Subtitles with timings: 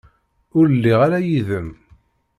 [0.57, 1.69] Ur lliɣ ara yid-m.